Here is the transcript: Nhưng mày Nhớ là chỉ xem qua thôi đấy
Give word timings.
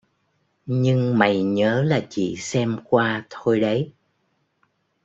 Nhưng 0.65 1.17
mày 1.17 1.43
Nhớ 1.43 1.83
là 1.83 2.05
chỉ 2.09 2.35
xem 2.37 2.79
qua 2.83 3.25
thôi 3.29 3.59
đấy 3.59 3.93